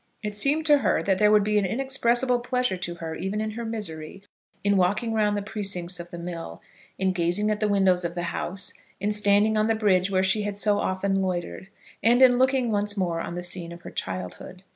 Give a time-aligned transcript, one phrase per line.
[0.23, 3.51] It seemed to her that there would be an inexpressible pleasure to her, even in
[3.51, 4.23] her misery,
[4.63, 6.59] in walking round the precincts of the mill,
[6.97, 10.41] in gazing at the windows of the house, in standing on the bridge where she
[10.41, 11.67] had so often loitered,
[12.01, 14.63] and in looking once more on the scene of her childhood.